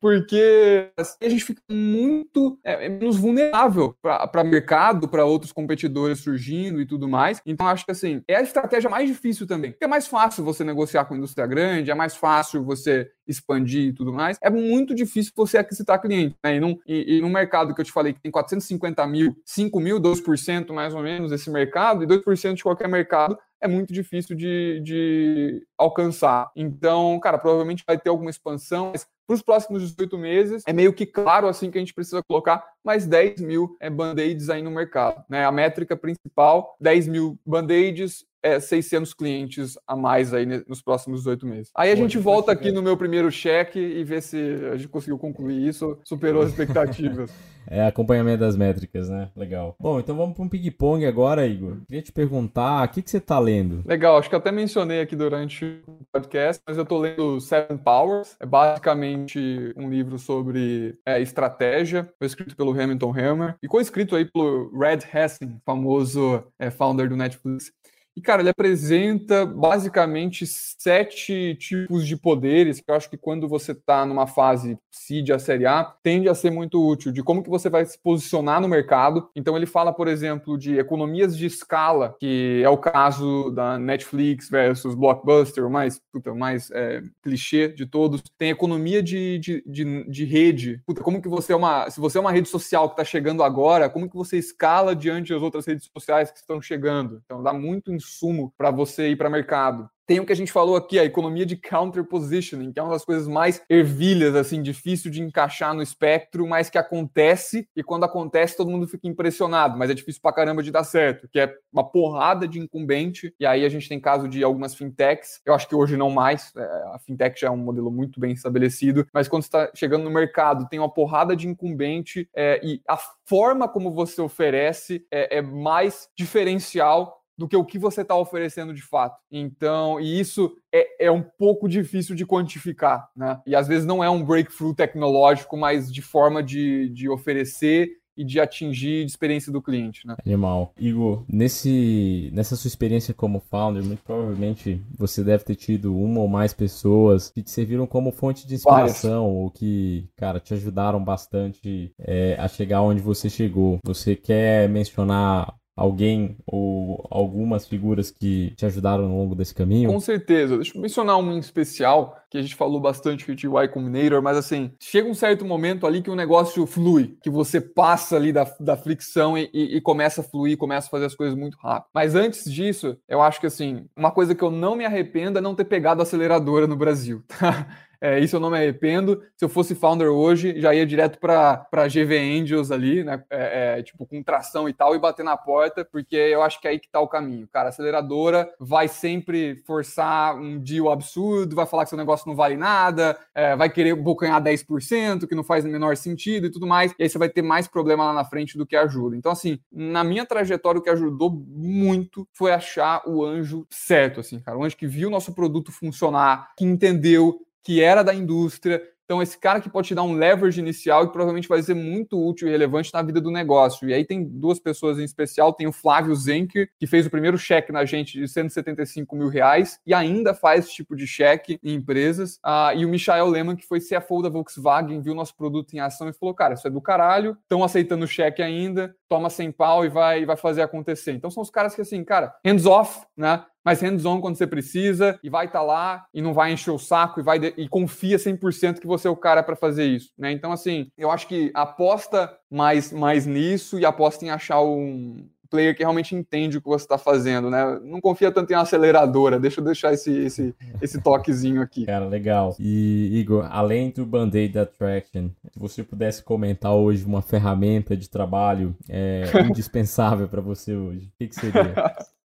[0.00, 6.20] Porque assim, a gente fica muito é, é menos vulnerável para mercado, para outros competidores
[6.20, 7.40] surgindo e tudo mais.
[7.44, 9.72] Então, acho que, assim, é a estratégia mais difícil também.
[9.72, 13.92] Porque é mais fácil você negociar com indústria grande, é mais fácil você expandir e
[13.92, 16.36] tudo mais, é muito difícil você aquisitar cliente.
[16.42, 16.56] Né?
[16.56, 19.80] E, num, e, e no mercado que eu te falei que tem 450 mil, 5
[19.80, 24.34] mil, 2% mais ou menos desse mercado, e 2% de qualquer mercado, é muito difícil
[24.36, 26.50] de, de alcançar.
[26.56, 30.92] Então, cara, provavelmente vai ter alguma expansão, mas para os próximos 18 meses, é meio
[30.92, 34.70] que claro assim que a gente precisa colocar mais 10 mil é, band-aids aí no
[34.72, 35.22] mercado.
[35.28, 35.44] Né?
[35.44, 41.46] A métrica principal, 10 mil band-aids, é, 600 clientes a mais aí nos próximos 18
[41.46, 41.70] meses.
[41.76, 44.36] Aí a gente volta aqui no meu primeiro cheque e vê se
[44.72, 47.30] a gente conseguiu concluir isso, superou as expectativas.
[47.70, 49.30] É acompanhamento das métricas, né?
[49.36, 49.76] Legal.
[49.78, 51.76] Bom, então vamos para um ping-pong agora, Igor.
[51.86, 53.84] Queria te perguntar, o que, que você está lendo?
[53.86, 58.36] Legal, acho que até mencionei aqui durante o podcast, mas eu estou lendo Seven Powers.
[58.40, 64.24] É basicamente um livro sobre é, estratégia, foi escrito pelo Hamilton Helmer e co-escrito aí
[64.24, 67.70] pelo Red Hastings, famoso é, founder do Netflix.
[68.16, 73.72] E, cara, ele apresenta basicamente sete tipos de poderes que eu acho que quando você
[73.72, 77.50] está numa fase seed a série A, tende a ser muito útil, de como que
[77.50, 79.28] você vai se posicionar no mercado.
[79.34, 84.48] Então ele fala, por exemplo, de economias de escala, que é o caso da Netflix
[84.48, 88.22] versus Blockbuster, o mais, puta, mais é, clichê de todos.
[88.36, 90.82] Tem economia de, de, de, de, rede.
[90.86, 91.88] Puta, como que você é uma...
[91.90, 95.32] Se você é uma rede social que está chegando agora, como que você escala diante
[95.32, 97.22] das outras redes sociais que estão chegando?
[97.24, 99.88] Então dá muito insumo para você ir para mercado.
[100.10, 102.90] Tem o que a gente falou aqui, a economia de counter positioning, que é uma
[102.90, 108.02] das coisas mais ervilhas, assim, difícil de encaixar no espectro, mas que acontece e quando
[108.02, 111.54] acontece todo mundo fica impressionado, mas é difícil pra caramba de dar certo, que é
[111.72, 115.68] uma porrada de incumbente, e aí a gente tem caso de algumas fintechs, eu acho
[115.68, 119.28] que hoje não mais, é, a fintech já é um modelo muito bem estabelecido, mas
[119.28, 123.92] quando está chegando no mercado, tem uma porrada de incumbente é, e a forma como
[123.92, 129.18] você oferece é, é mais diferencial do que o que você está oferecendo de fato.
[129.32, 133.40] Então, e isso é, é, um pouco difícil de quantificar, né?
[133.46, 138.24] E às vezes não é um breakthrough tecnológico, mas de forma de, de oferecer e
[138.24, 140.16] de atingir a experiência do cliente, né?
[140.26, 140.74] Animal.
[140.78, 146.28] Igor, nesse, nessa sua experiência como founder, muito provavelmente você deve ter tido uma ou
[146.28, 149.42] mais pessoas que te serviram como fonte de inspiração Várias.
[149.44, 153.78] ou que, cara, te ajudaram bastante é, a chegar onde você chegou.
[153.82, 159.90] Você quer mencionar alguém ou algumas figuras que te ajudaram ao longo desse caminho?
[159.90, 160.56] Com certeza.
[160.56, 164.22] Deixa eu mencionar um em especial, que a gente falou bastante com o Y Combinator,
[164.22, 168.32] mas assim, chega um certo momento ali que o negócio flui, que você passa ali
[168.32, 171.58] da, da fricção e, e, e começa a fluir, começa a fazer as coisas muito
[171.58, 171.90] rápido.
[171.92, 175.42] Mas antes disso, eu acho que assim, uma coisa que eu não me arrependo é
[175.42, 177.22] não ter pegado a aceleradora no Brasil.
[177.40, 177.66] Tá?
[178.00, 179.22] É, isso eu não me arrependo.
[179.36, 183.22] Se eu fosse founder hoje, já ia direto para GV Angels ali, né?
[183.28, 186.66] É, é, tipo, com tração e tal, e bater na porta, porque eu acho que
[186.66, 187.46] é aí que tá o caminho.
[187.52, 192.56] Cara, aceleradora vai sempre forçar um deal absurdo, vai falar que seu negócio não vale
[192.56, 196.92] nada, é, vai querer bocanhar 10%, que não faz o menor sentido e tudo mais.
[196.98, 199.16] E aí você vai ter mais problema lá na frente do que ajuda.
[199.16, 204.40] Então, assim, na minha trajetória, o que ajudou muito foi achar o anjo certo, assim,
[204.40, 204.58] cara.
[204.58, 208.82] O anjo que viu o nosso produto funcionar, que entendeu que era da indústria.
[209.10, 212.16] Então, esse cara que pode te dar um leverage inicial e provavelmente vai ser muito
[212.24, 213.88] útil e relevante na vida do negócio.
[213.88, 215.52] E aí tem duas pessoas em especial.
[215.52, 219.80] Tem o Flávio Zenker, que fez o primeiro cheque na gente de 175 mil reais
[219.84, 222.38] e ainda faz esse tipo de cheque em empresas.
[222.40, 226.08] Ah, e o Michael Lehmann, que foi CFO da Volkswagen, viu nosso produto em ação
[226.08, 229.84] e falou: cara, isso é do caralho, estão aceitando o cheque ainda, toma sem pau
[229.84, 231.10] e vai, vai fazer acontecer.
[231.10, 233.44] Então são os caras que, assim, cara, hands off, né?
[233.64, 236.78] Mas hands-on quando você precisa e vai estar tá lá e não vai encher o
[236.78, 240.32] saco e vai e confia 100% que você é o cara para fazer isso, né?
[240.32, 245.76] Então assim, eu acho que aposta mais mais nisso e aposta em achar um player
[245.76, 247.80] que realmente entende o que você está fazendo, né?
[247.82, 249.38] Não confia tanto em uma aceleradora.
[249.38, 251.84] Deixa eu deixar esse, esse, esse toquezinho aqui.
[251.84, 252.54] Cara, legal.
[252.58, 258.74] E, Igor, além do Band-Aid Attraction, se você pudesse comentar hoje uma ferramenta de trabalho
[258.88, 261.74] é, indispensável para você hoje, o que, que seria?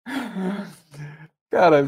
[1.56, 1.84] Cara,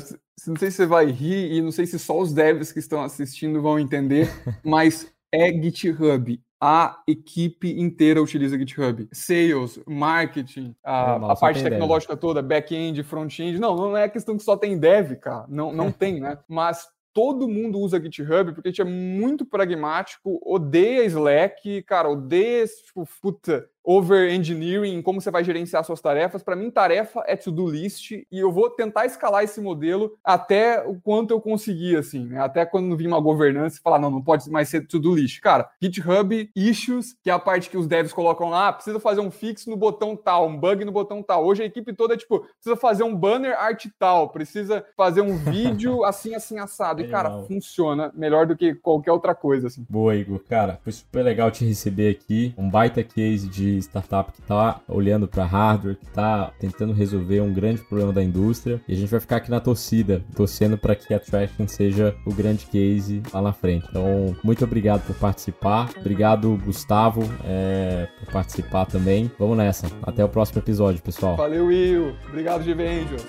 [0.47, 3.03] não sei se você vai rir e não sei se só os devs que estão
[3.03, 4.30] assistindo vão entender,
[4.63, 6.41] mas é GitHub.
[6.60, 9.10] a equipe inteira utiliza GitHub.
[9.12, 12.21] Sales, marketing, a, a parte tecnológica dev.
[12.21, 13.60] toda, back-end, front-end.
[13.60, 15.46] Não, não é questão que só tem dev, cara.
[15.50, 16.39] Não, não tem, né?
[16.48, 22.65] Mas todo mundo usa GitHub porque a gente é muito pragmático, odeia Slack, cara, odeia,
[22.65, 26.44] tipo, puta, over engineering, como você vai gerenciar suas tarefas.
[26.44, 31.00] Para mim, tarefa é to-do list e eu vou tentar escalar esse modelo até o
[31.00, 32.42] quanto eu conseguir, assim, né?
[32.42, 35.40] Até quando vir uma governança e falar, não, não pode mais ser to-do list.
[35.40, 39.21] Cara, GitHub Issues, que é a parte que os devs colocam lá, ah, precisa fazer
[39.21, 41.46] um fix no botão tal, um bug no botão tal.
[41.46, 45.38] Hoje a equipe toda é tipo, precisa fazer um banner art tal, precisa fazer um
[45.38, 47.02] vídeo assim, assim, assado.
[47.02, 49.85] E, cara, funciona melhor do que qualquer outra coisa, assim.
[49.90, 50.40] Boa, Igor.
[50.40, 52.54] Cara, foi super legal te receber aqui.
[52.58, 57.54] Um baita case de startup que está olhando para hardware, que está tentando resolver um
[57.54, 58.82] grande problema da indústria.
[58.88, 62.34] E a gente vai ficar aqui na torcida, torcendo para que a Tracking seja o
[62.34, 63.88] grande case lá na frente.
[63.90, 65.90] Então, muito obrigado por participar.
[65.98, 69.32] Obrigado, Gustavo, é, por participar também.
[69.38, 69.88] Vamos nessa.
[70.04, 71.36] Até o próximo episódio, pessoal.
[71.36, 72.15] Valeu, Will.
[72.30, 73.25] Obrigado, de Angels.